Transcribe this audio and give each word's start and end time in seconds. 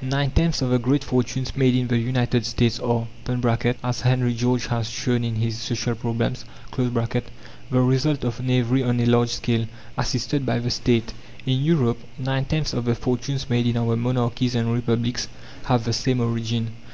Nine 0.00 0.30
tenths 0.30 0.62
of 0.62 0.70
the 0.70 0.78
great 0.78 1.04
fortunes 1.04 1.54
made 1.54 1.74
in 1.76 1.88
the 1.88 1.98
United 1.98 2.46
States 2.46 2.80
are 2.80 3.06
(as 3.84 4.00
Henry 4.00 4.32
George 4.32 4.68
has 4.68 4.88
shown 4.88 5.22
in 5.24 5.34
his 5.36 5.58
"Social 5.58 5.94
Problems") 5.94 6.46
the 6.74 6.94
result 7.70 8.24
of 8.24 8.40
knavery 8.42 8.82
on 8.82 8.98
a 8.98 9.04
large 9.04 9.28
scale, 9.28 9.66
assisted 9.98 10.46
by 10.46 10.58
the 10.58 10.70
State. 10.70 11.12
In 11.44 11.60
Europe, 11.60 11.98
nine 12.18 12.46
tenths 12.46 12.72
of 12.72 12.86
the 12.86 12.94
fortunes 12.94 13.50
made 13.50 13.66
in 13.66 13.76
our 13.76 13.94
monarchies 13.94 14.54
and 14.54 14.72
republics 14.72 15.28
have 15.66 15.84
the 15.84 15.92
same 15.92 16.18
origin. 16.22 16.70